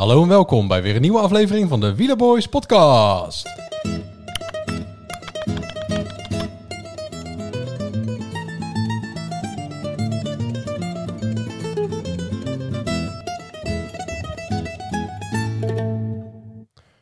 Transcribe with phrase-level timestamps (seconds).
[0.00, 3.48] Hallo en welkom bij weer een nieuwe aflevering van de Wielerboys podcast.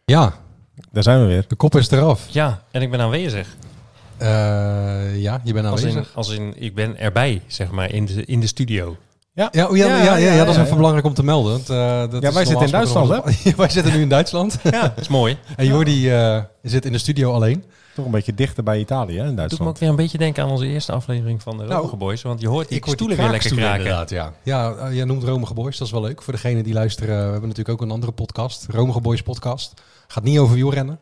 [0.04, 0.32] Ja,
[0.90, 1.44] Daar zijn we weer.
[1.48, 2.28] de kop is eraf.
[2.28, 3.56] Ja, en ik ben aanwezig.
[4.16, 4.28] Eh,
[5.20, 6.12] ja, je bent Als in, aanwezig.
[6.16, 8.96] als in, ik ben erbij, zeg maar, in de, in de studio.
[9.52, 11.52] Ja, oh, ja, ja, ja, ja, dat is even belangrijk om te melden.
[11.52, 14.58] want, eh, dat Ja, is wij zitten in Duitsland, gesproken- wij zitten nu in Duitsland.
[14.70, 15.38] Ja, dat is mooi.
[15.56, 17.64] en Jordi eh, zit in de studio alleen.
[17.94, 19.78] Toch een beetje dichter bij Italië, hè, in Doet me ook Duitsland.
[19.78, 22.22] weer een beetje denken aan onze eerste aflevering van de Nou, Boys.
[22.22, 23.78] Want je hoort die hoor stoelen weer lekker kraken.
[23.78, 24.32] Inderdaad, ja.
[24.42, 26.22] Ja, eh, jij noemt Romige Boys, dat is wel leuk.
[26.22, 28.66] Voor degenen die luisteren, we hebben natuurlijk ook een andere podcast.
[28.70, 29.72] Romige Boys podcast.
[30.06, 30.98] Gaat niet over wielrennen.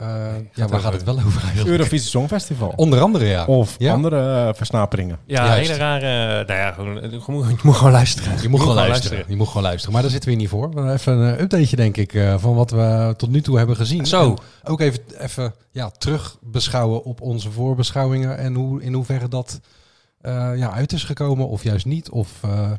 [0.00, 0.06] Eh
[0.54, 1.70] ja, waar gaat het wel over eigenlijk?
[1.70, 2.72] Eurovisie Songfestival.
[2.76, 3.44] Onder andere, ja.
[3.44, 3.92] Of Ja.
[3.92, 5.18] andere eh, versnaperingen.
[5.26, 5.70] Ja, Juist.
[5.70, 6.44] hele rare...
[6.44, 8.42] Nou ja, gewoon, je, moet, je moet gewoon luisteren.
[8.42, 9.24] Je moet gewoon luisteren.
[9.28, 9.92] Je moet gewoon luisteren.
[9.92, 10.68] Maar daar zitten we hier niet voor.
[10.68, 13.76] We hebben Even een updateje, denk ik, eh, van wat we tot nu toe hebben
[13.76, 14.06] gezien.
[14.06, 14.36] Zo.
[14.62, 18.38] En ook even, even ja, terug beschouwen op onze voorbeschouwingen.
[18.38, 19.60] En hoe, in hoeverre dat
[20.20, 22.10] eh, ja, uit is gekomen of juist niet.
[22.10, 22.70] Of eh,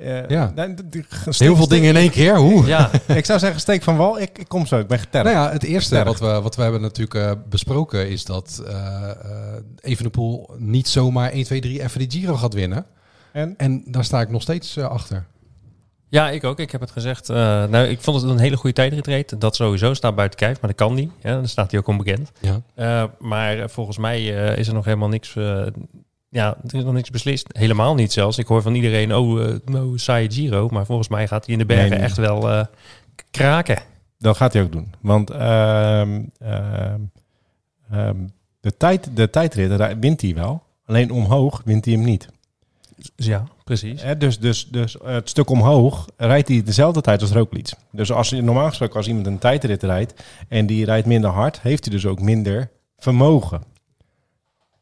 [0.00, 0.52] Eh, Ja.
[0.54, 2.36] nee, steek- heel veel steek- dingen in één keer.
[2.36, 2.66] Hoe?
[2.74, 4.20] Ja, Ik zou zeggen, steek van wal.
[4.20, 5.32] Ik, ik kom zo, ik ben getergd.
[5.32, 8.74] Nou ja, het eerste wat we, wat we hebben natuurlijk eh, besproken is dat eh
[9.10, 9.16] eh
[9.80, 12.86] Evenepoel niet zomaar 1, 2, 3 even die Giro gaat winnen.
[13.32, 13.54] En?
[13.56, 15.26] En daar sta ik nog steeds eh, achter.
[16.08, 16.58] ja, ik ook.
[16.58, 17.28] Ik heb het gezegd.
[17.28, 19.40] Eh, nou, ik vond het een hele goede tijdritreed.
[19.40, 21.10] Dat sowieso staat buiten kijf, maar dat kan niet.
[21.22, 22.32] Ja, dan staat hij ook onbekend.
[22.40, 22.60] Ja.
[22.74, 25.36] Eh, maar volgens mij eh, is er nog helemaal niks.
[26.34, 27.46] Eh, ja, er is nog niks beslist.
[27.52, 28.38] Helemaal niet zelfs.
[28.38, 30.68] Ik hoor van iedereen, oh, eh nou, saaie Giro.
[30.68, 32.08] Maar volgens mij gaat hij in de bergen Nee, nee.
[32.08, 32.66] echt wel eh,
[33.30, 33.78] kraken.
[34.18, 34.94] Dat gaat hij ook doen.
[35.00, 37.00] Want ehm, ehm,
[37.90, 38.16] ehm,
[38.60, 40.62] de, tijd, de tijdrit daar wint hij wel.
[40.86, 42.28] Alleen omhoog wint hij hem niet.
[43.14, 44.02] Dus ja, precies.
[44.18, 47.72] Dus, dus, dus eh, het stuk omhoog rijdt hij dezelfde tijd als Roglic.
[47.90, 51.84] Dus als normaal gesproken als iemand een tijdrit rijdt en die rijdt minder hard, heeft
[51.84, 53.62] hij dus ook minder vermogen.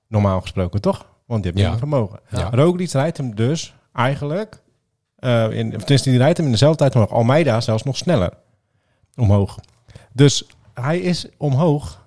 [0.08, 1.06] Normaal gesproken, toch?
[1.26, 2.20] Want die heeft minder vermogen.
[2.30, 2.48] Ja.
[2.52, 4.62] Roglic rijdt hem dus eigenlijk,
[5.16, 7.10] eh in, tenminste die rijdt hem in dezelfde tijd omhoog.
[7.10, 8.30] Almeida zelfs nog sneller
[9.16, 9.58] omhoog.
[10.12, 12.00] Dus hij is omhoog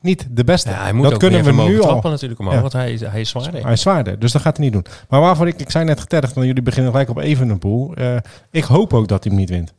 [0.00, 0.70] niet de beste.
[0.70, 1.86] Ja, hij moet dat ook kunnen meer we nu al.
[1.88, 2.60] trappen natuurlijk omhoog, Ja.
[2.60, 3.62] want hij, is- hij is zwaarder.
[3.62, 4.84] Hij is zwaarder, dus dat gaat hij niet doen.
[5.08, 7.94] Maar waarvoor ik, ik zei net getergd, want jullie beginnen gelijk op Evenepoel.
[7.94, 8.16] Eh
[8.50, 9.74] ik hoop ook dat hij hem niet wint.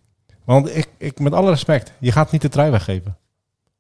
[0.46, 3.18] Want ik, ik, met alle respect, je gaat niet de trui weggeven.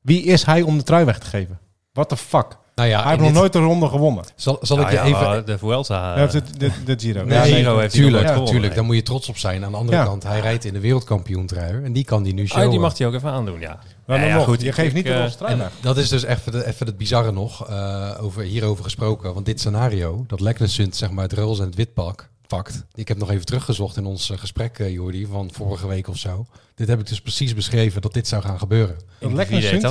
[0.01, 1.59] Wie is hij om de trui weg te geven?
[1.93, 2.57] What the fuck?
[2.79, 4.23] Nou ja, hij heeft nog dit- nooit een ronde gewonnen.
[4.35, 5.45] Zal, zal Nou ik je ja, even...
[5.45, 6.13] de Vuelta.
[6.13, 7.23] Hij heeft de, de, de Giro.
[7.25, 8.75] Nee, Ja, Giro nee, heeft hij tuurlijk, tuurlijk.
[8.75, 9.65] Daar moet je trots op zijn.
[9.65, 10.03] Aan de andere Ja.
[10.03, 11.83] kant, hij rijdt in de wereldkampioentrui.
[11.83, 12.65] En die kan die nu showen.
[12.65, 13.79] Oh, die mag hij ook even aandoen, ja.
[14.05, 15.71] Maar Ja, dan ja, nog, goed, je geeft ik, niet de eh, weg.
[15.81, 19.33] dat is dus even, de, even het bizarre nog, eh, over, hierover gesproken.
[19.33, 22.85] Want dit scenario, dat Leknesund zeg maar het roze en het wit pak, pakt.
[22.93, 26.45] Ik heb nog even teruggezocht in ons eh, gesprek, Jordi, van vorige week of zo.
[26.75, 28.95] Dit heb ik dus precies beschreven dat dit zou gaan gebeuren.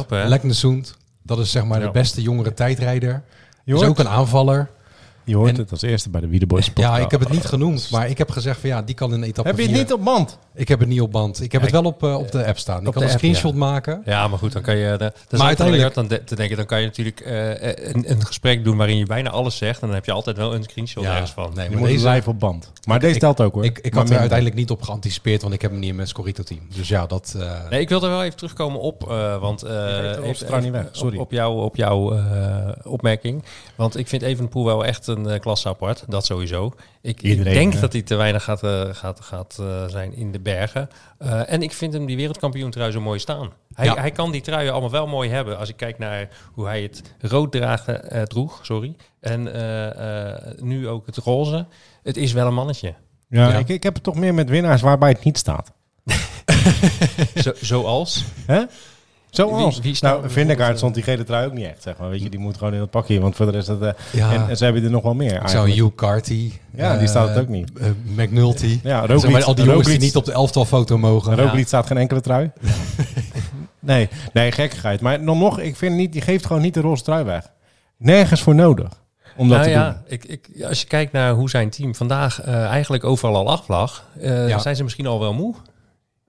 [0.08, 0.28] Hè?
[0.28, 0.96] Leknesund,
[1.28, 3.22] dat is zeg maar de beste jongere tijdrijder.
[3.64, 4.68] Je Is hoort, ook een aanvaller.
[5.24, 6.96] je hoort en- het als eerste bij de Wiedeboys podcast.
[6.96, 9.22] Ja, ik heb het niet genoemd, maar ik heb gezegd van ja, die kan in
[9.22, 10.38] etappe Heb je het vier- niet op band?
[10.58, 11.40] Ik heb het niet op band.
[11.42, 12.76] Ik heb Ja, het wel op, eh, op de app staan.
[12.78, 14.02] Ik kan de een app, screenshot maken.
[14.04, 14.90] Ja, maar goed, dan kan je...
[14.90, 17.48] De, dat is Maar uiteindelijk dan de- te denken, dan kan je natuurlijk eh,
[17.94, 19.80] een, een gesprek doen waarin je bijna alles zegt.
[19.80, 21.50] En dan heb je altijd wel een screenshot Ja, ergens van.
[21.54, 22.72] nee, Je maar moet deze, live op band.
[22.86, 23.64] Maar deze telt ook hoor.
[23.64, 26.08] Ik, ik had er uiteindelijk niet op geanticipeerd, want ik heb hem niet in mijn
[26.08, 26.60] Scorito-team.
[26.74, 27.34] Dus ja, dat...
[27.38, 30.70] eh, Nee, ik wil er wel even terugkomen op, eh, want eh, de even- niet
[30.72, 31.18] weg, op- sorry.
[31.18, 33.44] Op, jouw, op jouw eh, opmerking.
[33.74, 36.04] Want ik vind Evenepoel wel echt een eh, klasse apart.
[36.08, 36.72] Dat sowieso.
[37.08, 37.80] Ik, denk hè?
[37.80, 40.88] dat hij te weinig gaat, eh, gaat, gaat eh, zijn in de bergen.
[41.18, 43.50] Eh, en ik vind hem die wereldkampioen trui zo mooi staan.
[43.74, 43.96] Hij, Ja.
[43.96, 45.58] hij kan die truien allemaal wel mooi hebben.
[45.58, 48.96] Als ik kijk naar hoe hij het rood dragen, droeg, sorry.
[49.20, 49.42] En
[50.62, 51.66] nu ook het roze.
[52.02, 52.94] Het is wel een mannetje.
[53.28, 53.58] Ja, Ja.
[53.58, 55.72] Ik, ik heb het toch meer met winnaars waarbij het niet staat.
[57.44, 58.24] Zo, zoals.
[58.46, 58.62] Hè?
[59.30, 59.80] Zoals.
[59.80, 62.08] Wie- nou, Vindegaard bijvoorbeeld, stond die gele trui ook niet echt, zeg maar.
[62.08, 63.66] Weet je, die moet gewoon in het pakje, want voor de rest...
[63.66, 65.74] Dat, eh, ja, en, en ze hebben er nog wel meer eigenlijk.
[65.74, 66.52] Hugh Carty...
[66.74, 67.70] Ja, die eh, staat het ook niet.
[67.78, 67.86] eh,
[68.16, 68.80] McNulty.
[68.82, 71.36] Ja, Zeg maar, Roglic, al die jongens die niet op de elftalfoto mogen.
[71.36, 72.50] Roglic staat geen enkele trui.
[73.80, 75.00] nee, nee, gekkigheid.
[75.00, 77.50] Maar dan nog, ik vind niet, die geeft gewoon niet de roze trui weg.
[77.96, 78.88] Nergens voor nodig
[79.36, 80.00] om dat nou te ja, doen.
[80.06, 84.04] ik, ik, als je kijkt naar hoe zijn team vandaag eh, eigenlijk overal al aflag,
[84.20, 84.58] eh, Ja.
[84.58, 85.54] zijn ze misschien al wel moe.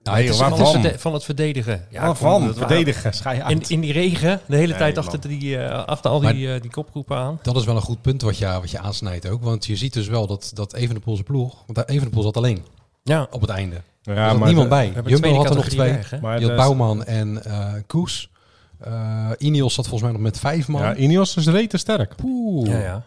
[0.02, 0.82] Nou, Nee, het joh, van, waarvan?
[0.82, 1.86] het van het verdedigen.
[1.90, 3.12] Ja, kom, van dat wa- verdedigen.
[3.48, 6.60] In, in die regen, de hele Nee, tijd achter, die, eh, achter al die, eh,
[6.60, 7.38] die kopgroepen aan.
[7.42, 9.42] Dat is wel een goed punt wat je, wat je aansnijdt ook.
[9.42, 11.64] Want je ziet dus wel dat, dat Evenepoel zijn ploeg...
[11.66, 12.64] Want Evenepoel zat alleen
[13.02, 13.76] Ja, op het einde.
[14.02, 14.92] ja, er zat maar niemand de- bij.
[15.06, 15.92] Jumbo had er nog twee.
[15.92, 16.20] weg, hè?
[16.20, 18.30] Maar Je had Bouwman en eh Koes.
[18.80, 20.82] Eh Ineos zat volgens mij nog met vijf man.
[20.82, 22.16] Ja, Ineos is rete sterk.
[22.16, 22.68] Poeh.
[22.68, 23.02] Ja, ja.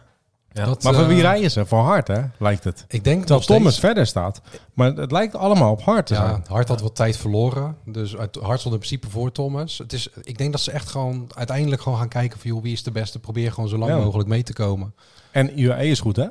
[0.54, 0.64] Ja.
[0.64, 1.66] Dat, Maar voor eh, wie rijden ze?
[1.66, 2.20] Voor Hart, hè?
[2.38, 2.84] Lijkt het.
[2.88, 4.40] Ik denk nog Thomas verder staat.
[4.74, 6.44] Maar het lijkt allemaal op Hart te Ja, zijn.
[6.48, 7.76] Hart had wat tijd verloren.
[7.84, 9.78] Dus Hart stond in principe voor Thomas.
[9.78, 12.72] Het is, ik denk dat ze echt gewoon uiteindelijk gewoon gaan kijken van joh, wie
[12.72, 13.18] is de beste.
[13.18, 13.98] Probeer gewoon zo lang Ja.
[13.98, 14.94] mogelijk mee te komen.
[15.30, 16.26] En UAE is goed, hè?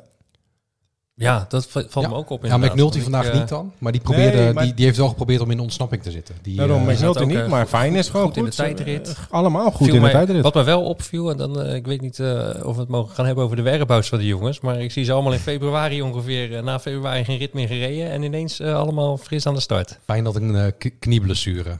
[1.16, 2.08] Ja, dat valt Ja.
[2.08, 2.70] me ook op Ja, inderdaad.
[2.76, 3.72] McNulty Want ik, vandaag eh, niet dan.
[3.78, 6.10] Maar die, probeerde, Nee, maar- die, die heeft wel geprobeerd om in de ontsnapping te
[6.10, 6.34] zitten.
[6.42, 8.42] Die, Daarom eh, Mac- McNulty ook, niet, eh, maar Fijn is gewoon goed goed.
[8.44, 9.08] in de tijdrit.
[9.08, 10.42] Eh, Allemaal goed viel in de mij- tijdrit.
[10.42, 13.14] Wat mij wel opviel, en dan, eh, ik weet niet eh, of we het mogen
[13.14, 16.02] gaan hebben over de whereabouts van de jongens, maar ik zie ze allemaal in februari
[16.02, 19.60] ongeveer, eh, na februari geen rit meer gereden en ineens eh, allemaal fris aan de
[19.60, 19.98] start.
[20.04, 21.78] Fijn dat een eh, knieblessure.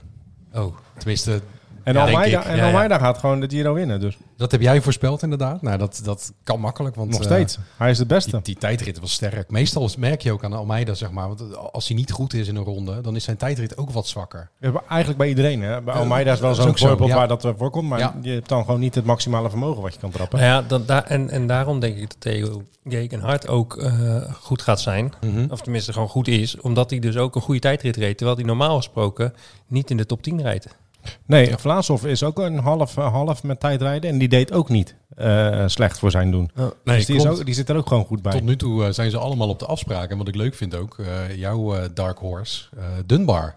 [0.53, 1.41] Oh, Tenminste,
[1.85, 2.65] En Almeida, en Ja, ja.
[2.65, 3.99] Almeida gaat gewoon de Giro winnen.
[3.99, 5.61] Dus dat heb jij voorspeld inderdaad.
[5.61, 6.95] Nou, dat, dat kan makkelijk.
[6.95, 7.57] Want, nog eh, steeds.
[7.77, 8.31] Hij is de beste.
[8.31, 9.49] Die, die tijdrit was sterk.
[9.51, 11.27] Meestal merk je ook aan Almeida, zeg maar.
[11.27, 14.07] Want als hij niet goed is in een ronde, dan is zijn tijdrit ook wat
[14.07, 14.49] zwakker.
[14.87, 15.61] Eigenlijk bij iedereen.
[15.61, 15.81] Hè?
[15.81, 17.15] Bij Almeida is wel zo'n voorbeeld ja.
[17.15, 17.89] waar dat eh, voorkomt.
[17.89, 18.15] Maar Ja.
[18.21, 20.39] je hebt dan gewoon niet het maximale vermogen wat je kan trappen.
[20.39, 24.61] nou ja, dan, daar, en, en daarom denk ik dat Theo Gegenhard ook eh, goed
[24.61, 25.13] gaat zijn.
[25.21, 25.45] Mhm.
[25.49, 28.47] Of tenminste gewoon goed is, omdat hij dus ook een goede tijdrit reed, terwijl hij
[28.47, 29.33] normaal gesproken
[29.67, 30.67] niet in de top 10 rijdt.
[31.25, 34.09] Nee, Vlaashoff is ook een half, half met tijdrijden.
[34.09, 36.49] En die deed ook niet eh, slecht voor zijn doen.
[36.55, 38.31] Nee, dus die, is ook, die zit er ook gewoon goed bij.
[38.31, 40.09] Tot nu toe eh, zijn ze allemaal op de afspraak.
[40.09, 43.55] En wat ik leuk vind ook, eh, jouw eh, Dark Horse, eh, Dunbar.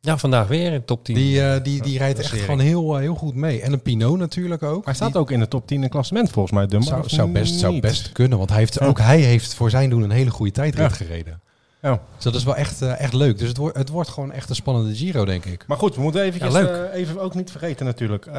[0.00, 1.14] Ja, vandaag weer in top 10.
[1.14, 2.44] Die, die, die rijdt echt serie.
[2.44, 3.60] gewoon heel, heel goed mee.
[3.62, 4.84] En een Pinot natuurlijk ook.
[4.84, 6.66] Hij staat Die ook in de top 10 in klassement volgens mij.
[6.66, 8.38] Dunbar, zou, best, zou best kunnen.
[8.38, 8.86] Want hij heeft, Ja.
[8.86, 10.96] ook hij heeft voor zijn doen een hele goede tijdrit Ja.
[10.96, 11.40] gereden.
[11.82, 12.00] Ja.
[12.14, 13.38] Dus dat is wel echt, eh, echt leuk.
[13.38, 15.64] Dus het, wordt het wordt gewoon echt een spannende Giro, denk ik.
[15.66, 18.26] Maar goed, we moeten eventjes, Ja, eh, even ook niet vergeten natuurlijk.
[18.26, 18.32] Eh,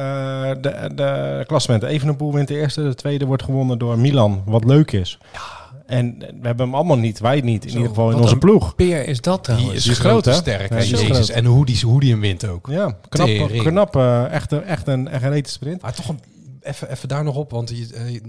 [0.60, 1.88] de, de klassementen.
[1.88, 2.82] Evenepoel wint de eerste.
[2.82, 4.42] De tweede wordt gewonnen door Milan.
[4.46, 5.18] Wat leuk is.
[5.86, 7.18] En we hebben hem allemaal niet.
[7.20, 7.64] Wij niet.
[7.64, 8.74] In Zo, ieder geval in onze ploeg.
[8.74, 9.74] peer is dat Die trouwens.
[9.76, 10.32] is, die is groot, groot, hè?
[10.32, 10.68] sterk.
[10.68, 11.16] Ja, hè, die is Jezus.
[11.16, 11.28] groot.
[11.28, 12.66] En hoe die, hoe die hem wint ook.
[12.70, 13.28] Ja, knap,
[13.58, 15.82] knap eh, echt, een- echt een, echt een sprint.
[15.82, 16.18] Maar toch een,
[16.62, 18.20] even, even daar nog op, want je, eh,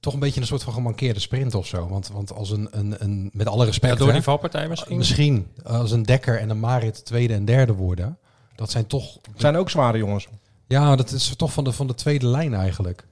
[0.00, 1.88] toch een beetje een soort van gemankeerde sprint of zo.
[1.88, 4.96] Want, want als een, een, een met alle respect, Ja, door die valpartij misschien.
[4.96, 8.18] misschien als een Dekker en een Marit tweede en derde worden,
[8.54, 10.28] dat zijn toch, zijn ook zware jongens.
[10.66, 13.06] ja, dat is toch van de, van de tweede lijn eigenlijk.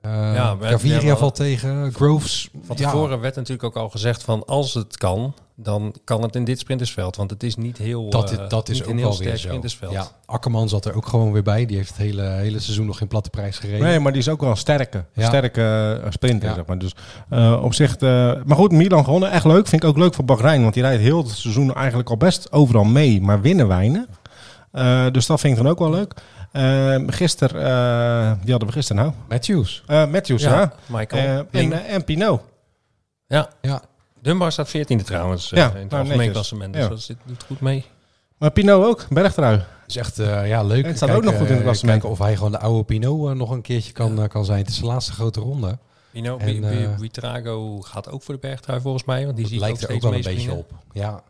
[0.00, 2.50] Eh Ja, Gaviria ja, valt tegen, Groves.
[2.64, 6.36] Van ja, tevoren werd natuurlijk ook al gezegd van als het kan, dan kan het
[6.36, 7.16] in dit sprintersveld.
[7.16, 9.14] Want het is niet heel, dat, is- eh, dat is niet ook een heel wel
[9.14, 9.46] sterk weer zo.
[9.46, 9.92] sprintersveld.
[9.92, 11.66] Ja, Akkerman zat er ook gewoon weer bij.
[11.66, 13.86] Die heeft het hele, hele seizoen nog geen platte prijs gereden.
[13.86, 15.26] Nee, maar die is ook wel een sterke, Ja.
[15.26, 16.48] sterke eh, sprinter.
[16.48, 16.54] Ja.
[16.54, 16.78] Zeg maar.
[16.78, 16.94] Dus
[17.28, 17.96] eh, op zich.
[17.96, 19.30] eh, maar goed, Milan gewonnen.
[19.30, 19.66] Echt leuk.
[19.66, 20.62] Vind ik ook leuk voor Bahrein.
[20.62, 23.20] Want die rijdt heel het seizoen eigenlijk al best overal mee.
[23.20, 24.06] Maar winnen weinig.
[24.72, 26.14] Eh, dus dat vind ik dan ook wel leuk.
[26.52, 29.14] Eh gisteren, eh, die hadden we gisteren nou.
[29.28, 29.82] Matthews.
[29.86, 30.72] Eh Matthews, ja.
[30.86, 31.46] Michael.
[31.50, 32.40] En, en Pinot.
[33.26, 33.82] ja, Ja,
[34.22, 36.72] Dunbar staat 14e trouwens eh, Ja, in het nou, algemeen klassement.
[36.72, 36.88] Dus Ja.
[36.88, 37.84] dat zit, doet goed mee.
[38.38, 39.62] Maar Pinot ook, bergtrui.
[39.86, 40.82] is echt eh, ja, leuk.
[40.82, 42.00] En het staat ook nog goed in het eh, klassement.
[42.00, 44.58] Kijken of hij gewoon de oude Pinot eh, nog een keertje kan, kan zijn.
[44.58, 45.78] Het is de laatste grote ronde.
[46.12, 49.24] Pino, En, gaat ook voor de bergtrui volgens mij.
[49.24, 50.72] Want die Dat zie ik lijkt ook er ook wel een beetje op.
[50.92, 51.22] Ja,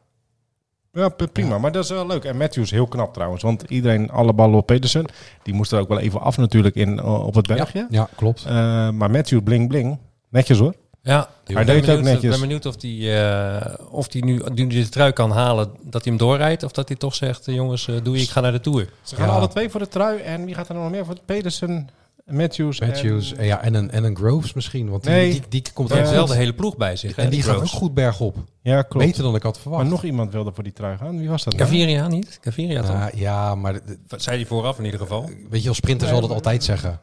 [0.92, 1.58] Ja, prima.
[1.58, 2.24] Maar dat is wel leuk.
[2.24, 3.42] En Matthews heel knap trouwens.
[3.42, 5.04] Want iedereen, alle ballen op Pedersen.
[5.42, 7.86] Die moest er ook wel even af natuurlijk in, op het bergje.
[7.90, 8.44] ja klopt.
[8.44, 8.52] Eh,
[8.90, 9.98] maar Matthews bling bling.
[10.28, 10.74] Netjes hoor.
[11.02, 12.22] Ja, Hij ben deed ook benieuwd- netjes.
[12.24, 13.24] Ik ben benieuwd of hij
[13.58, 16.62] eh, of die nu, nu die de trui kan halen, dat hij hem doorrijdt.
[16.62, 18.88] Of dat hij toch zegt, eh, jongens, eh, doe je, ik ga naar de Tour.
[19.02, 19.32] Ze gaan Ja.
[19.34, 20.18] alle twee voor de trui.
[20.20, 21.14] En wie gaat er nog meer voor?
[21.26, 21.88] Pedersen,
[22.26, 22.80] Matthews.
[22.80, 24.88] Matthews en- en, ja, en, een, en een Groves misschien.
[24.90, 25.30] Want die, Nee.
[25.30, 26.10] die, die komt Ja.
[26.10, 27.16] wel de hele ploeg bij zich.
[27.16, 28.36] hè, En die gaat ook goed bergop.
[28.62, 29.06] Ja, klopt.
[29.06, 29.82] Beter dan ik had verwacht.
[29.82, 31.18] Maar nog iemand wilde voor die trui gaan.
[31.18, 31.64] Wie was dat nou?
[31.64, 32.38] Gaviria niet?
[32.40, 32.90] Gaviria toch?
[32.90, 35.30] Ja, ja, maar de- Wat zei hij vooraf in ieder geval?
[35.50, 37.00] weet je, als sprinter zal dat altijd zeggen.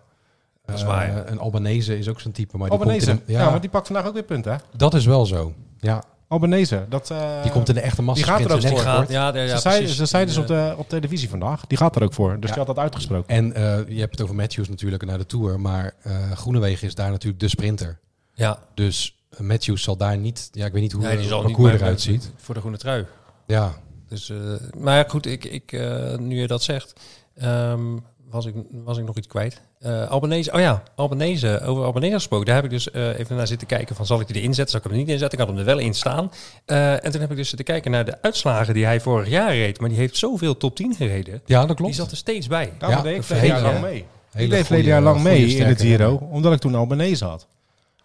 [0.67, 1.23] Dat is Eh, waar, ja.
[1.27, 2.57] Een Albanese is ook zo'n type.
[2.57, 3.49] Maar die komt in ja.
[3.49, 4.51] maar die pakt vandaag ook weer punten.
[4.51, 4.57] hè?
[4.77, 5.53] dat is wel zo.
[5.79, 6.85] Ja, Albanese.
[6.89, 9.05] Dat, eh, die komt in de echte die gaat er ook net voor.
[9.09, 10.09] ja, de- ja, ze zeiden, precies.
[10.09, 11.65] ze dus op, de, op televisie vandaag.
[11.67, 12.29] Die gaat er ook voor.
[12.39, 12.55] Dus Ja.
[12.55, 13.35] die had dat uitgesproken.
[13.35, 15.59] En eh, je hebt het over Matthews natuurlijk naar de Tour.
[15.59, 17.99] Maar eh Groenewegen is daar natuurlijk de sprinter.
[18.33, 20.49] Ja, Dus Matthews zal daar niet...
[20.51, 22.31] Ja, ik weet niet hoe nee, het die zal niet eruit ziet.
[22.35, 23.05] Voor de groene trui.
[23.47, 23.73] Ja,
[24.09, 24.37] Dus, eh,
[24.77, 26.93] maar ja, goed, ik, ik, eh, nu je dat zegt,
[27.35, 27.97] ehm,
[28.29, 28.53] was, ik,
[28.83, 29.61] was ik nog iets kwijt.
[29.79, 32.45] Eh Albanese, oh ja, Albanese, over Albanese gesproken.
[32.45, 34.69] Daar heb ik dus eh, even naar zitten kijken van, zal ik die erin zetten?
[34.69, 35.39] Zal ik hem er niet inzetten?
[35.39, 36.31] Ik had hem er wel in staan.
[36.65, 39.55] Eh, en toen heb ik dus zitten kijken naar de uitslagen die hij vorig jaar
[39.55, 39.79] reed.
[39.79, 41.41] Maar die heeft zoveel top 10 gereden.
[41.45, 41.91] ja dat klopt.
[41.91, 42.73] Die zat er steeds bij.
[42.77, 44.05] Daarom Ja, deed ik een verleden jaar lang mee.
[44.35, 46.15] Ik deed verleden jaar lang mee in het Giro.
[46.31, 47.47] Omdat ik toen Albanese had.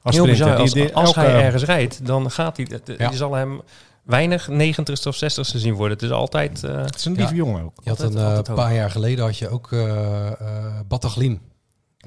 [0.02, 0.56] Als bizar.
[0.92, 2.66] Als, hij ergens rijdt, dan gaat hij,
[2.98, 3.10] Ja.
[3.10, 3.60] je zal hem
[4.04, 5.96] weinig 90ste of 60ste zien worden.
[5.96, 6.64] Het is altijd...
[6.64, 7.18] eh, Het is een Ja.
[7.18, 7.72] lieve jongen ook.
[7.82, 8.54] Je had Altijd- een eh, hoog.
[8.54, 10.36] paar jaar geleden had je ook eh eh
[10.88, 11.40] Bataglin.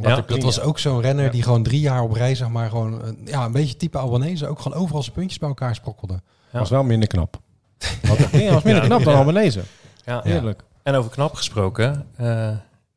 [0.01, 1.31] Ja, Dat was ook zo'n renner Ja.
[1.31, 4.59] die gewoon drie jaar op rij, zeg maar, gewoon ja, een beetje type Albanese, ook
[4.59, 6.21] gewoon overal zijn puntjes bij elkaar sprokkelde.
[6.51, 6.59] Ja.
[6.59, 7.39] Was wel minder knap.
[8.07, 8.79] Wat, was minder Ja.
[8.79, 9.19] knap dan Ja.
[9.19, 9.61] Albanese.
[10.05, 10.21] ja.
[10.23, 10.63] Heerlijk.
[10.83, 12.49] En over knap gesproken, eh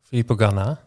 [0.02, 0.78] Filippo Ganna.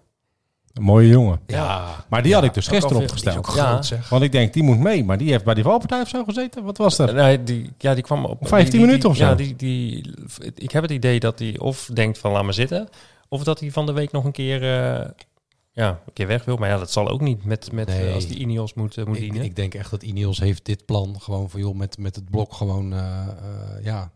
[0.73, 1.39] Een mooie jongen.
[1.47, 3.47] Ja, Maar die had ik dus gisteren opgesteld.
[3.47, 4.09] groot zeg.
[4.09, 5.03] Want ik denk, die moet mee.
[5.03, 6.63] Maar die heeft bij die valpartij of zo gezeten.
[6.63, 7.13] Wat was dat?
[7.13, 9.23] Nee, die, ja, die kwam op 15 die- die- minuten of zo?
[9.25, 10.13] Ja, die, die,
[10.55, 12.89] ik heb het idee dat hij of denkt van laat maar zitten,
[13.29, 15.09] of dat hij van de week nog een keer, eh,
[15.71, 16.57] ja, een keer weg wil.
[16.57, 18.07] Maar ja, dat zal ook niet met, met Nee.
[18.07, 19.43] eh, als die Ineos moet, eh, moet Ik, dienen.
[19.43, 22.53] ik denk echt dat Ineos heeft dit plan gewoon voor joh, met, met het blok
[22.53, 24.11] gewoon, eh, eh, ja,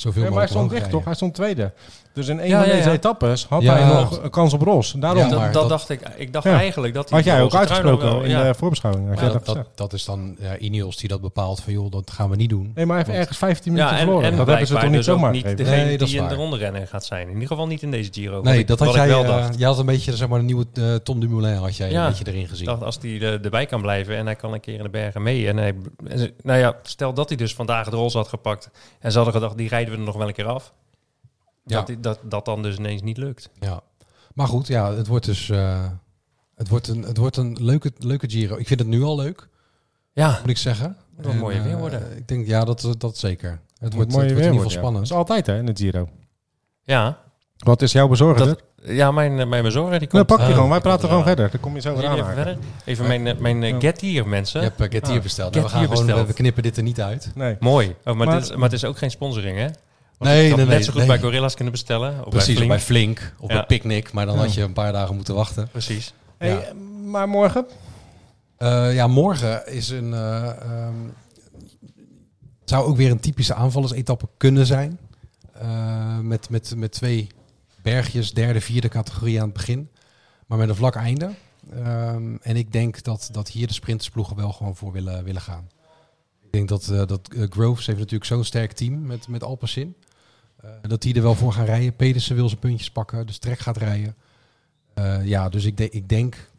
[0.00, 0.96] zoveel Ja, maar hij mogelijk stond dicht, rijden.
[0.98, 1.04] toch?
[1.04, 1.72] Hij stond tweede.
[2.14, 2.94] Dus in één Ja, van ja, deze ja.
[2.94, 3.72] etappes had Ja.
[3.76, 4.92] hij nog een kans op Ros.
[4.92, 6.00] Daarom Ja, dat, maar dat dat- dacht ik.
[6.16, 6.58] Ik dacht Ja.
[6.58, 8.42] eigenlijk dat hij had jij ook uitgesproken wel- in ja.
[8.44, 9.14] de voorbeschouwing.
[9.20, 12.36] Dat, dat dat, is dan ja, Ineos die dat bepaalt van joh, dat gaan we
[12.36, 12.72] niet doen.
[12.74, 14.30] Nee, maar hij heeft Want- ergens 15 Ja, minuten en, verloren.
[14.30, 15.64] en dat hebben ze toch niet dus zomaar niet gegeven?
[15.64, 17.26] degene Nee, dat die is in de ronde renner gaat zijn.
[17.26, 18.34] In ieder geval niet in deze Giro.
[18.34, 19.08] wat Nee, dat had jij.
[19.08, 19.58] wel eh, dacht.
[19.58, 22.26] jij had een beetje zeg maar een nieuwe eh, Tom Dumoulin had jij een beetje
[22.26, 22.66] erin gezien.
[22.66, 25.22] Dacht, als hij er- erbij kan blijven en hij kan een keer in de bergen
[25.22, 25.48] mee.
[25.48, 25.54] En
[26.42, 28.70] nou ja, stel dat hij dus vandaag het roze had gepakt.
[29.00, 30.74] En ze hadden gedacht, die rijden we er nog wel een keer af.
[31.64, 31.82] Ja.
[31.82, 33.50] Dat, dat, dat dan dus ineens niet lukt.
[33.60, 33.80] Ja.
[34.34, 35.90] Maar goed, ja, het wordt dus eh,
[36.54, 38.56] het wordt een, het wordt een leuke, leuke Giro.
[38.56, 39.48] Ik vind het nu al leuk,
[40.12, 40.96] Ja, moet ik zeggen.
[41.16, 42.16] Moet wel mooier eh, weer worden.
[42.16, 43.50] Ik denk, ja, dat, dat zeker.
[43.50, 44.62] Het Het wordt, het wordt in weer ieder wordt, geval ja.
[44.62, 45.04] Dat spannend.
[45.04, 46.08] is altijd hè, in het Giro.
[46.84, 47.28] ja.
[47.60, 48.46] Wat is jouw bezorger?
[48.46, 50.26] Dat- Ja, mijn, eh, mijn bezorger die Nou, komt.
[50.26, 50.70] pak je Ah, gewoon.
[50.70, 51.50] Wij praten gewoon verder.
[51.50, 52.14] Dan kom je zo weer aan.
[52.18, 52.58] even verder?
[52.84, 53.74] Even mijn, eh, mijn eh.
[53.78, 54.60] Get Here, mensen.
[54.60, 55.22] Je hebt uh, Get Here Ah.
[55.22, 55.54] besteld.
[55.54, 56.26] Get Nou, we, gaan gewoon, besteld.
[56.26, 57.30] we knippen dit er niet uit.
[57.34, 57.56] Nee.
[57.60, 57.88] Mooi.
[57.88, 59.62] Oh, maar, Maar- dit is, maar het is ook geen sponsoring, hè?
[60.18, 61.06] Want Nee, nee, net zo goed nee.
[61.08, 62.24] bij Gorilla's kunnen bestellen.
[62.24, 63.18] Of Precies, bij bij Flink.
[63.18, 63.54] Flink of Ja.
[63.56, 64.12] bij Picnic.
[64.12, 64.40] Maar dan Ja.
[64.40, 65.68] had je een paar dagen moeten wachten.
[65.70, 66.14] Precies.
[66.38, 66.60] Hey, Ja.
[67.04, 67.66] Maar morgen?
[68.56, 70.14] Eh, ja, morgen is een.
[70.14, 70.94] ehm,
[72.64, 74.98] zou ook weer een typische aanvallersetappe kunnen zijn.
[75.60, 77.26] Eh, met, met, met twee
[77.82, 79.90] bergjes, derde, vierde categorie aan het begin.
[80.46, 81.30] Maar met een vlak einde.
[81.70, 85.68] Ehm, en ik denk dat, dat hier de sprintersploegen wel gewoon voor willen, willen gaan.
[86.42, 89.96] Ik denk dat, eh, dat eh, Groves heeft natuurlijk zo'n sterk team met, met Alpecin.
[90.56, 91.96] Eh, dat die er wel voor gaan rijden.
[91.96, 94.16] Pedersen wil zijn puntjes pakken, dus Trek gaat rijden.
[95.22, 96.50] Ja, dus ik, de- ik denk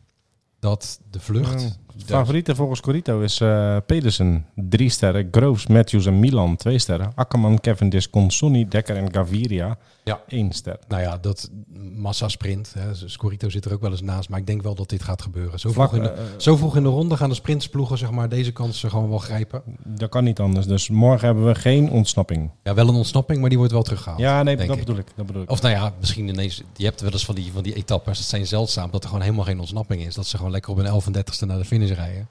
[0.60, 1.80] dat de vlucht...
[1.96, 2.06] Ja.
[2.06, 5.28] de- Favoriete volgens Corito is eh, Pedersen, drie sterren.
[5.32, 7.12] Groves, Matthews en Milan, twee sterren.
[7.16, 10.22] Akkerman, Cavendish, Consonni, Dekker en Gaviria, Ja.
[10.28, 10.80] één ster.
[10.88, 11.50] Nou ja, dat
[11.96, 12.74] massa-sprint.
[12.78, 12.96] Hè.
[13.10, 14.30] Scorito zit er ook wel eens naast.
[14.30, 15.60] Maar ik denk wel dat dit gaat gebeuren.
[15.60, 18.12] Zo Vlak, vroeg, in de, eh, zo vroeg in de ronde gaan de sprintsploegen zeg
[18.12, 19.62] maar, deze kansen gewoon wel grijpen.
[19.84, 20.66] dat kan niet anders.
[20.66, 22.50] Dus morgen hebben we geen ontsnapping.
[22.64, 24.20] Ja, wel een ontsnapping, maar die wordt wel teruggehaald.
[24.20, 24.80] Ja, nee, dat ik.
[24.80, 25.08] bedoel ik.
[25.16, 25.50] Dat bedoel ik.
[25.52, 26.62] Of nou ja, misschien ineens...
[26.76, 28.18] Je hebt wel eens van die, van die etappes.
[28.18, 28.92] Dat zijn zeldzaam.
[28.92, 30.16] Dat er gewoon helemaal geen ontsnapping is.
[30.16, 30.86] Dat ze gewoon lekker op een
[31.26, 32.30] 31ste naar de finish rijden.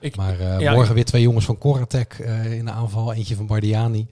[0.00, 3.12] Ik, Maar eh, Ja, morgen weer twee jongens van Coratec eh, in de aanval.
[3.12, 4.06] Eentje van Bardiani.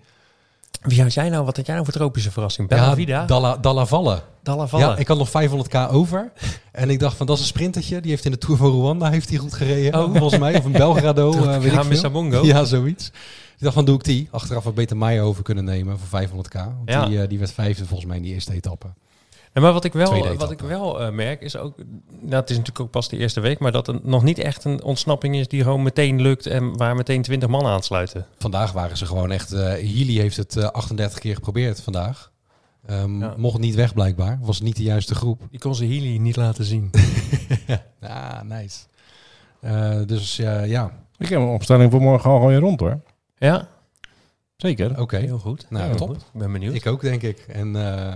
[0.82, 1.44] wie had jij nou?
[1.44, 2.68] Wat had jij nou voor tropische verrassing?
[2.68, 3.24] Bella Vida?
[3.24, 4.22] Dalla, Dalla Valle.
[4.42, 4.84] Dalla Valle.
[4.84, 6.32] Ja, ik had nog 500k over.
[6.72, 8.00] En ik dacht van, dat is een sprintertje.
[8.00, 10.04] Die heeft in de Tour van Rwanda heeft hij goed gereden.
[10.04, 10.10] Oh.
[10.18, 10.56] Volgens mij.
[10.58, 12.44] Of een Belgrado, eh, weet ik Gaan met veel.
[12.44, 13.06] Ja, zoiets.
[13.56, 14.28] Ik dacht van, doe ik die.
[14.30, 16.52] Achteraf had beter mij over kunnen nemen voor 500k.
[16.54, 17.06] Want Ja.
[17.06, 18.86] die, eh, die werd vijfde volgens mij in die eerste etappe.
[19.54, 21.76] Ja, maar wat ik wel, wat ik wel eh, merk is ook,
[22.20, 24.64] nou, het is natuurlijk ook pas de eerste week, maar dat er nog niet echt
[24.64, 28.26] een ontsnapping is die gewoon meteen lukt en waar meteen 20 man aansluiten.
[28.38, 29.52] Vandaag waren ze gewoon echt...
[29.52, 32.32] eh Healy heeft het eh, 38 keer geprobeerd vandaag.
[32.86, 33.34] Ehm, Ja.
[33.36, 34.38] Mocht niet weg blijkbaar.
[34.42, 35.42] Was niet de juiste groep.
[35.50, 36.90] Die kon ze Healy niet laten zien.
[38.00, 38.78] Ah, nice.
[39.60, 43.00] Eh, dus eh, ja, Ik heb een opstelling voor morgen al gewoon weer rond hoor.
[43.38, 43.68] ja,
[44.56, 45.00] Zeker.
[45.00, 45.16] oké.
[45.16, 45.66] heel goed.
[45.70, 46.08] Nou, Heel top.
[46.08, 46.16] goed.
[46.16, 46.74] Ik ben benieuwd.
[46.74, 47.38] Ik ook, denk ik.
[47.38, 48.12] En eh,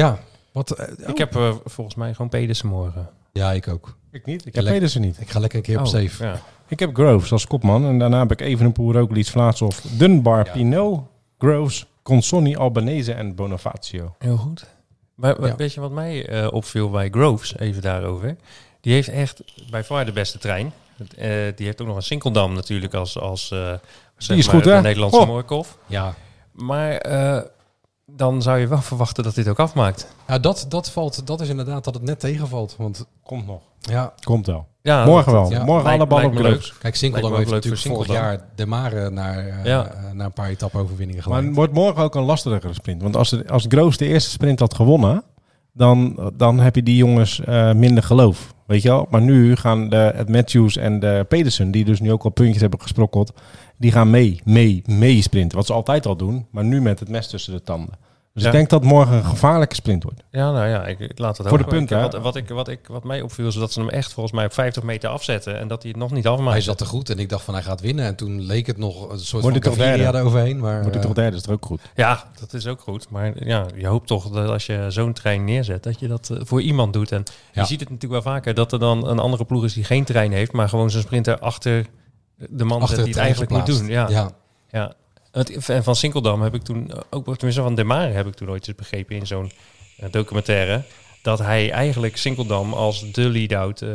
[0.00, 0.18] ja,
[0.52, 0.70] wat...
[0.70, 3.08] eh, Ik heb eh, volgens mij gewoon Pedersen morgen.
[3.32, 3.96] Ja, ik ook.
[4.10, 4.46] Ik niet.
[4.46, 5.20] Ik heb Pedersen niet.
[5.20, 6.24] Ik ga lekker een keer op Oh, safe.
[6.24, 6.40] Ja.
[6.68, 7.84] Ik heb Groves als kopman.
[7.84, 10.52] En daarna heb ik Evenepoel, Roglic, Vlaashoff, Dunbar, Ja.
[10.52, 11.02] Pinot,
[11.38, 14.14] Groves, Consonni, Albanese en Bonifacio.
[14.18, 14.66] Heel goed.
[15.14, 15.56] Maar Ja.
[15.56, 18.36] weet je wat mij eh, opviel bij Groves, even daarover?
[18.80, 20.72] Die heeft echt bij far de beste trein.
[21.16, 23.72] Eh, die heeft ook nog een Sinkeldam natuurlijk als, als eh,
[24.16, 24.74] zeg is maar, goed, hè?
[24.76, 25.64] de Nederlandse Oh.
[25.86, 26.14] Ja,
[26.52, 27.42] Maar eh,
[28.16, 30.06] dan zou je wel verwachten dat dit ook afmaakt.
[30.28, 32.74] ja dat, dat, valt, dat is inderdaad dat het net tegenvalt.
[32.78, 33.60] Want Komt nog.
[33.80, 34.68] ja, Komt wel.
[34.82, 35.50] Ja, morgen wel.
[35.50, 36.74] ja, morgen lijkt- alle ballen op Groves.
[36.78, 39.86] kijk, Sinkeldam me heeft leuk natuurlijk voor vorig jaar de Mare naar, eh, Ja.
[39.86, 41.54] eh, naar een paar etappe-overwinningen Maar het geleid.
[41.56, 43.02] wordt morgen ook een lastigere sprint.
[43.02, 45.22] Want als, de, als Groves de eerste sprint had gewonnen,
[45.72, 48.54] dan, dan heb je die jongens eh, minder geloof.
[48.66, 49.06] Weet je wel?
[49.10, 52.60] Maar nu gaan de, het Matthews en de Pedersen, die dus nu ook al puntjes
[52.60, 53.32] hebben gesprokkeld,
[53.76, 55.56] die gaan mee, mee, mee sprinten.
[55.56, 57.94] Wat ze altijd al doen, maar nu met het mes tussen de tanden.
[58.42, 58.54] Dus Ja.
[58.58, 60.22] ik denk dat morgen een gevaarlijke sprint wordt.
[60.30, 62.12] Ja, nou ja, ik, ik laat het Voor de punten, Ik-?
[62.12, 64.44] Wat, wat, ik, wat, ik, wat mij opviel is dat ze hem echt volgens mij
[64.44, 66.52] op 50 meter afzetten en dat hij het nog niet afmaakt.
[66.52, 68.04] Hij zat er goed en ik dacht van hij gaat winnen.
[68.04, 70.18] En toen leek het nog een soort Wordt van Gaviria derde?
[70.18, 70.58] eroverheen.
[70.60, 71.80] Maar, Wordt hij eh, toch derde, is er ook goed.
[71.94, 73.10] Ja, dat is ook goed.
[73.10, 76.38] Maar ja, je hoopt toch dat als je zo'n trein neerzet, dat je dat eh,
[76.42, 77.12] voor iemand doet.
[77.12, 77.60] En Ja.
[77.60, 80.04] je ziet het natuurlijk wel vaker dat er dan een andere ploeg is die geen
[80.04, 81.86] trein heeft, maar gewoon zijn sprinter achter
[82.50, 83.86] de man achter zet die het eigenlijk moet doen.
[83.86, 84.30] Ja, ja.
[84.70, 84.92] ja.
[85.32, 88.50] Het, en van Sinkeldam heb ik toen, ook tenminste van De Mare heb ik toen
[88.50, 89.50] ooit eens begrepen in zo'n
[89.96, 90.82] eh, documentaire,
[91.22, 93.90] dat hij eigenlijk Sinkeldam als de lead-out eh,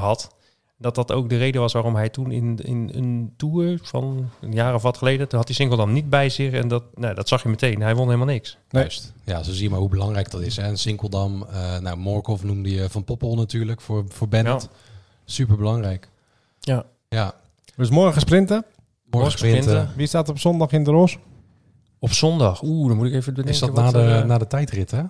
[0.00, 0.34] had.
[0.78, 4.52] Dat dat ook de reden was waarom hij toen in, in een tour van een
[4.52, 6.52] jaar of wat geleden, toen had hij Sinkeldam niet bij zich.
[6.52, 7.80] En dat, nou, dat zag je meteen.
[7.80, 8.56] Hij won helemaal niks.
[8.70, 8.82] Nee.
[8.82, 9.12] Juist.
[9.24, 10.56] Ja, zo zie je maar hoe belangrijk dat is.
[10.56, 10.62] hè.
[10.62, 14.62] En Sinkeldam, eh nou, Morkov noemde je Van Poppel natuurlijk voor, voor Bennett.
[14.62, 14.68] Ja.
[15.24, 16.08] Super belangrijk.
[16.60, 16.84] Ja.
[17.08, 17.34] Ja,
[17.76, 18.64] Dus morgen sprinten.
[19.18, 19.88] Morgen.
[19.96, 21.18] Wie staat op zondag in de Ros?
[21.98, 22.62] Op zondag.
[22.62, 23.54] Oeh, dan moet ik even bedenken.
[23.54, 25.02] Is dat na de, eh, na de tijdrit, hè?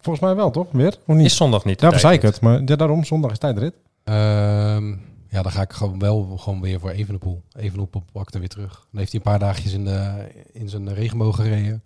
[0.00, 0.66] Volgens mij wel, toch?
[0.70, 0.96] Weer?
[1.06, 1.26] Of niet?
[1.26, 1.80] Is zondag niet?
[1.80, 2.40] Daarvoor zei ik het.
[2.40, 3.74] Maar ja, daarom, zondag is tijdrit.
[4.04, 4.88] Ehm,
[5.28, 7.42] ja, dan ga ik gewoon wel gewoon weer voor Evenepoel.
[7.52, 8.86] Evenepoel pakt er weer terug.
[8.90, 11.82] Dan heeft hij een paar dagjes in, de, in zijn regenboog gereden.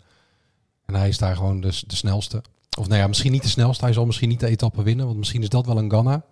[0.87, 2.43] En hij is daar gewoon de, de snelste.
[2.79, 3.85] Of nou ja, misschien niet de snelste.
[3.85, 5.07] Hij zal misschien niet de etappe winnen.
[5.07, 6.25] Want misschien is dat wel een Ganna.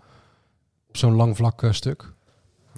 [0.88, 2.12] Op zo'n lang vlak eh, stuk.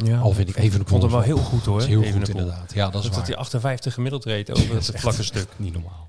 [0.04, 0.18] Ja.
[0.18, 0.56] Al vind ik.
[0.56, 1.82] Ik vond hem wel heel goed hoor.
[1.82, 2.72] heel goed inderdaad.
[2.74, 3.26] Ja, dat is Dat, waar.
[3.26, 5.46] hij 58 gemiddeld reed over Dat het vlakke stuk.
[5.56, 6.06] Niet normaal.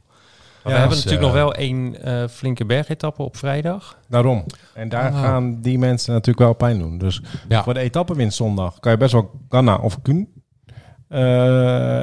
[0.64, 3.98] Maar Ja, we hebben dus, natuurlijk eh, nog wel één eh, flinke bergetappe op vrijdag.
[4.08, 4.46] Daarom.
[4.74, 5.22] En daar Ah.
[5.22, 6.98] gaan die mensen natuurlijk wel pijn doen.
[6.98, 7.64] Dus Ja.
[7.64, 10.28] voor de etappewinst zondag kan je best wel Ganna of Kuhn
[11.08, 11.20] eh,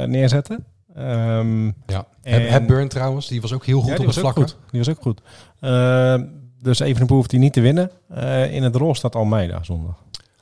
[0.05, 0.65] neerzetten.
[0.95, 2.07] Ehm, Ja.
[2.23, 4.57] En- Hepburn trouwens, die was ook heel goed ja, op die het goed.
[4.71, 5.21] Die was ook goed.
[5.61, 6.15] Uh,
[6.63, 7.91] dus Evenepoel hoeft hij niet te winnen.
[8.09, 9.95] Eh, in het rol staat Almeida zondag.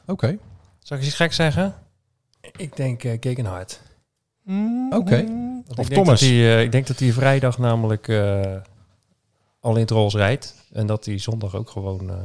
[0.07, 0.39] Oké.
[0.85, 1.75] Zal ik iets gek zeggen?
[2.57, 3.81] Ik denk uh, Gegenhard.
[4.91, 5.15] Oké.
[5.69, 6.21] Of ik denk Thomas.
[6.21, 8.41] Hij, eh, ik denk dat hij vrijdag namelijk eh,
[9.61, 10.55] al in het Rolls rijdt.
[10.73, 12.17] En dat hij zondag ook gewoon eh,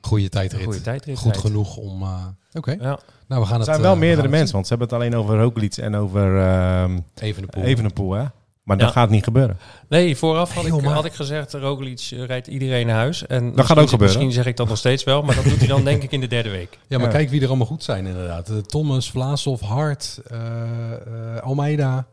[0.00, 0.64] Goede tijdrit.
[0.64, 1.46] goede tijdrit Goed rijdt.
[1.46, 2.02] genoeg om...
[2.02, 2.70] eh, Oké.
[2.70, 2.98] Ja.
[3.28, 3.64] Nou, we gaan Er het...
[3.64, 6.40] zijn eh, wel we meerdere mensen, want ze hebben het alleen over Roglic en over
[6.40, 7.04] ehm zien.
[7.14, 7.62] Evenepoel.
[7.62, 8.12] Evenepoel.
[8.12, 8.24] Hè?
[8.64, 8.92] Maar dat Ja.
[8.92, 9.58] gaat niet gebeuren.
[9.88, 13.26] Nee, vooraf had, ik, had ik gezegd, Roglic eh, rijdt iedereen naar huis.
[13.26, 13.98] En gaat misschien- ook gebeuren.
[13.98, 16.20] Misschien zeg ik dat nog steeds wel, maar dat doet hij dan denk ik in
[16.20, 16.78] de derde week.
[16.88, 17.12] Ja, maar Ja.
[17.12, 18.48] kijk wie er allemaal goed zijn inderdaad.
[18.48, 20.92] Eh, Thomas, Vlaasov, Hart, eh,
[21.36, 22.06] eh, Almeida.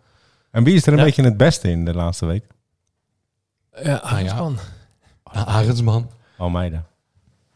[0.52, 1.04] En wie is er een Ja.
[1.06, 2.44] beetje het beste in de laatste week?
[3.84, 4.36] Ja, Nou ja.
[4.36, 4.58] man.
[5.24, 6.12] Ah, Arendsman.
[6.38, 6.84] Almeida.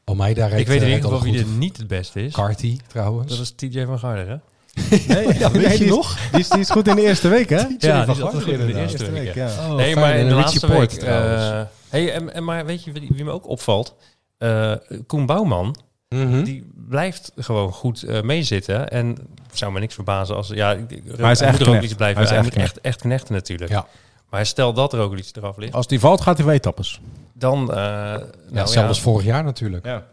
[0.04, 2.34] Almeida rijdt Ik weet in ieder geval wie er niet het beste is.
[2.34, 3.30] Carty trouwens.
[3.32, 4.36] Dat is TJ van Garder, hè?
[5.08, 6.18] Nee, Ja, weet je die is- nog?
[6.32, 7.56] Die is, die is goed in de eerste week, hè?
[7.78, 9.48] Ja, die is altijd goed in de eerste week, ja.
[9.48, 10.00] Oh, nee, fijn.
[10.06, 10.90] maar in de laatste Porte week...
[10.90, 11.44] trouwens.
[11.50, 13.96] eh, hey, en, en maar weet je wie, wie me ook opvalt?
[14.38, 14.72] Eh,
[15.08, 15.76] Koen Bouwman,
[16.10, 16.44] Mhm.
[16.44, 18.90] die blijft gewoon goed eh, meezitten.
[18.90, 19.08] En
[19.48, 20.48] het zou me niks verbazen als...
[20.48, 21.84] Ja, ik- hij is echt moet er ook knecht.
[21.86, 22.16] iets blijven.
[22.18, 23.72] Hij is Hij, echt moet echt, echt knechten natuurlijk.
[23.72, 23.88] Ja.
[24.30, 27.00] Maar stel dat Roglic eraf ligt, Als die valt, gaat hij voor etappes.
[27.34, 27.72] dan...
[27.72, 29.86] eh ja, nou, hetzelfde ja, als vorig jaar natuurlijk.
[29.86, 30.04] Ja.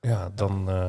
[0.00, 0.84] ja, dan eh,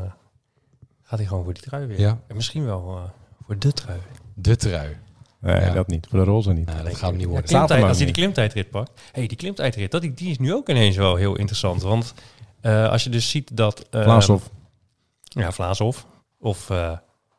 [1.03, 1.99] gaat hij gewoon voor die trui weer.
[1.99, 2.17] Ja.
[2.27, 3.09] En misschien wel eh,
[3.49, 3.99] voor de trui.
[4.33, 4.97] De trui.
[5.41, 5.73] Nee, Ja.
[5.73, 6.07] dat niet.
[6.09, 6.65] Voor de roze niet.
[6.65, 7.47] Nou, dat gaat hem niet Ja, worden.
[7.47, 8.15] Staat er klimtijd, als hij niet.
[8.15, 9.01] die klimtijdrit pakt.
[9.11, 11.81] hey, die klimtijdrit, dat, die, die is nu ook ineens wel heel interessant.
[11.81, 12.13] Want
[12.61, 13.85] eh, als je dus ziet dat...
[13.89, 14.49] eh, Vlaashoff.
[15.23, 16.05] Ja, Vlaashoff.
[16.39, 16.91] Of uh,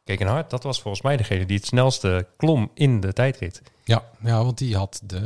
[0.04, 0.50] Kekenhard.
[0.50, 3.62] Dat was volgens mij degene die het snelste klom in de tijdrit.
[3.84, 5.16] Ja, ja, want die had de,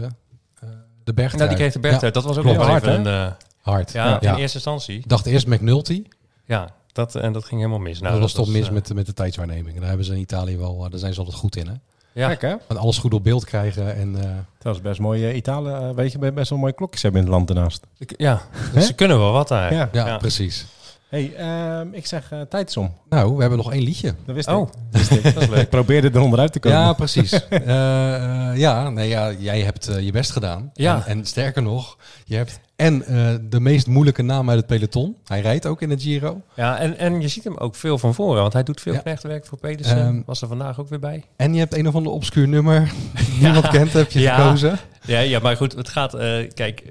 [0.61, 0.68] eh
[1.05, 1.37] de bergtrui.
[1.44, 2.14] Nou, die kreeg de bergtijd.
[2.14, 3.27] dat was ook wel Hard, even een...
[3.29, 3.92] eh, Hard.
[3.92, 4.33] ja, ja.
[4.33, 5.03] in eerste instantie.
[5.07, 6.05] Dacht eerst McNulty.
[6.44, 8.01] Ja, dat, en dat ging helemaal mis.
[8.01, 9.79] Nou, dat was toch mis eh, met, met de tijdswaarneming.
[9.79, 11.67] Daar hebben ze in Italië wel, eh, daar zijn ze altijd goed in.
[11.67, 11.75] Hè?
[12.13, 12.55] Ja, Kijk, hè?
[12.69, 13.97] Want alles goed op beeld krijgen.
[13.97, 15.33] En, eh, Dat is best mooi.
[15.33, 17.85] Italië, weet je, best wel mooie klokjes hebben in het land daarnaast.
[17.99, 18.43] ik- ja.
[18.51, 18.81] Hè?
[18.91, 19.73] ze kunnen wel wat daar.
[19.75, 19.89] Ja.
[19.93, 20.17] ja, Ja.
[20.17, 20.67] precies.
[21.14, 22.92] Hey, ehm, ik zeg tijd is om.
[23.09, 24.14] Nou, we hebben nog één liedje.
[24.27, 24.74] Dat wist Oh, ik.
[24.90, 25.00] dat
[25.42, 25.61] is leuk.
[25.61, 26.79] Ik probeerde er onderuit te komen.
[26.79, 27.33] Ja, precies.
[27.50, 30.70] Eh, eh, ja, nee, ja, jij hebt je best gedaan.
[30.74, 30.94] Ja.
[31.07, 35.16] En, en sterker nog, je hebt en eh, de meest moeilijke naam uit het peloton.
[35.24, 36.40] Hij rijdt ook in het Giro.
[36.55, 38.98] Ja, en, en je ziet hem ook veel van voren, want hij doet veel Ja.
[39.00, 39.98] knechtenwerk voor Pedersen.
[39.98, 41.24] Ehm, was er vandaag ook weer bij.
[41.37, 42.92] En je hebt een of ander obscuur nummer.
[43.14, 44.37] die Niemand kent, heb je Ja.
[44.37, 44.79] gekozen.
[45.07, 46.14] Ja, ja, maar goed, het gaat...
[46.14, 46.83] eh, kijk,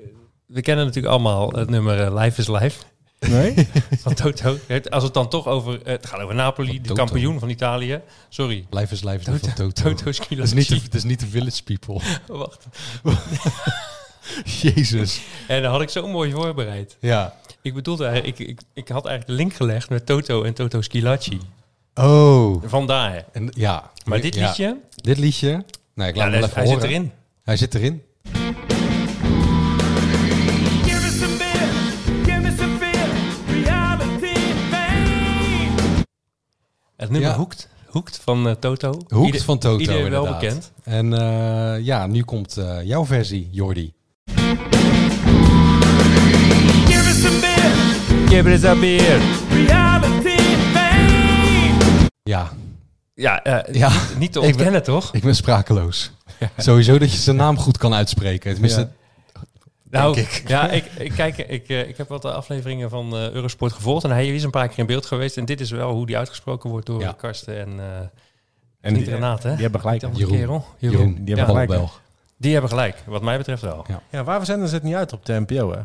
[0.46, 2.84] we kennen natuurlijk allemaal het nummer Life is Life
[3.30, 3.68] Nee?
[4.04, 4.58] van Toto.
[4.68, 5.82] Het- Als het dan toch over...
[5.82, 7.06] eh, het gaat over Napoli, de Toto.
[7.06, 8.02] kampioen van Italië.
[8.30, 8.66] Sorry.
[8.70, 9.70] Life is Life is van Toto.
[9.70, 10.58] Toto Dat Schilacci.
[10.58, 12.00] is, niet de, dat is niet de Village People.
[12.38, 12.66] Wacht.
[14.62, 15.22] Jezus.
[15.48, 16.98] En dan had ik zo mooi voorbereid.
[17.00, 17.34] Ja.
[17.62, 18.40] Ik bedoelde eigenlijk...
[18.40, 21.40] Ik, ik, ik had eigenlijk de link gelegd met Toto en Toto Schilacci.
[21.94, 22.64] Oh.
[22.66, 23.26] Vandaar.
[23.32, 23.92] En, ja.
[24.06, 24.48] Maar dit Ja.
[24.48, 24.78] liedje...
[24.96, 25.66] Dit liedje.
[25.94, 27.12] Nee, ik laat Ja, hem wel hij even hij zit erin.
[27.44, 28.02] Hij zit erin.
[37.04, 37.38] Het nummer Ja.
[37.38, 37.68] Hoekt.
[37.88, 38.92] Hoekt van eh, Toto.
[39.10, 40.72] Hoekt Ieder- van Toto Iedereen wel bekend.
[40.84, 43.94] En eh, ja, nu komt eh, jouw versie, Jordi.
[46.86, 49.22] Give me some beer, Give it a beer.
[49.50, 50.38] reality
[50.74, 52.10] fame.
[52.24, 52.52] Ja,
[53.16, 53.90] Ja, eh, Ja.
[53.90, 55.14] niet- niet te Ik ben- ontkennen, toch?
[55.14, 56.12] ik ben sprakeloos.
[56.58, 58.52] Sowieso dat je zijn naam goed kan uitspreken.
[58.54, 58.90] Tenminste, Ja.
[60.02, 60.48] Nou, denk ik.
[60.48, 64.10] ja, ik, ik, kijk, ik, eh, ik heb wat afleveringen van eh, Eurosport gevolgd en
[64.12, 65.38] hij is een paar keer in beeld geweest.
[65.38, 67.12] En dit is wel hoe die uitgesproken wordt door Ja.
[67.12, 68.00] Karsten en, eh
[68.82, 69.48] En niet die, Renate.
[69.52, 70.02] die hebben gelijk.
[70.14, 70.38] Jeroen.
[70.38, 70.66] kerel.
[70.78, 71.46] Jeroen, die hebben Ja.
[71.46, 71.68] gelijk.
[71.70, 72.02] Belg.
[72.38, 73.86] Die hebben gelijk, wat mij betreft wel.
[73.88, 74.02] Ja.
[74.12, 75.80] Ja, waarom zenden ze het niet uit op de NPO, hè?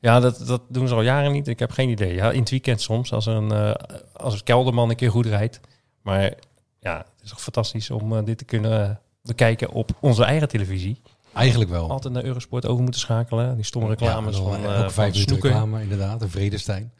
[0.00, 1.48] Ja, dat, dat doen ze al jaren niet.
[1.48, 2.14] Ik heb geen idee.
[2.14, 3.70] Ja, in het weekend soms, als, een, eh,
[4.12, 5.60] als een kelderman een keer goed rijdt.
[6.02, 6.32] Maar
[6.80, 11.00] ja, het is toch fantastisch om dit te kunnen bekijken op onze eigen televisie.
[11.34, 11.90] Eigenlijk wel.
[11.90, 13.54] Altijd naar Eurosport over moeten schakelen.
[13.54, 16.22] Die stomme reclames Ja, van, eh, elke van vijf minuten reclame, inderdaad.
[16.22, 16.92] Een Vredestein.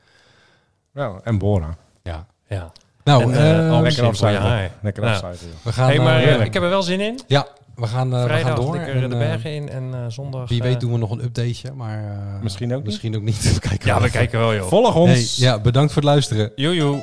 [0.95, 1.77] Ja, en Bora.
[2.03, 2.27] Ja.
[2.49, 2.73] Ja.
[3.05, 4.71] Nou, En, alles Lekker.
[4.83, 5.21] Lekker Ja.
[5.63, 7.21] we gaan, Hey, maar ik heb er wel zin in.
[7.27, 8.77] ja, we gaan, eh, we gaan Vrijdag door.
[8.77, 10.49] lekker En, de bergen in en eh, zondag...
[10.49, 12.87] Wie weet doen we nog een updateje, maar eh, Misschien ook niet.
[12.87, 13.53] Misschien ook niet.
[13.55, 14.03] we kijken Ja, wel.
[14.03, 14.69] we kijken wel, joh.
[14.69, 15.37] Volg ons.
[15.37, 16.53] Hey, ja, bedankt voor het luisteren.
[16.55, 17.03] Joejoe.